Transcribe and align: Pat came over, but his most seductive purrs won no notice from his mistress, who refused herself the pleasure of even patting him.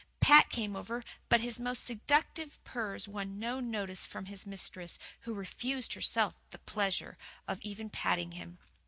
Pat 0.19 0.49
came 0.49 0.75
over, 0.75 1.03
but 1.29 1.41
his 1.41 1.59
most 1.59 1.85
seductive 1.85 2.57
purrs 2.63 3.07
won 3.07 3.37
no 3.37 3.59
notice 3.59 4.03
from 4.07 4.25
his 4.25 4.47
mistress, 4.47 4.97
who 5.19 5.33
refused 5.35 5.93
herself 5.93 6.33
the 6.49 6.57
pleasure 6.57 7.19
of 7.47 7.61
even 7.61 7.87
patting 7.87 8.31
him. 8.31 8.57